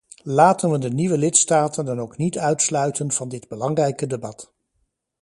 Laten 0.33 0.71
we 0.71 0.77
de 0.79 0.89
nieuwe 0.89 1.17
lidstaten 1.17 1.85
dan 1.85 1.99
ook 1.99 2.17
niet 2.17 2.37
uitsluiten 2.37 3.11
van 3.11 3.29
dit 3.29 3.47
belangrijke 3.47 4.07
debat. 4.07 4.53